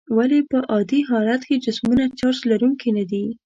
ولې 0.17 0.39
په 0.51 0.57
عادي 0.71 0.99
حالت 1.09 1.41
کې 1.47 1.63
جسمونه 1.65 2.03
چارج 2.19 2.39
لرونکي 2.49 2.89
ندي؟ 2.97 3.25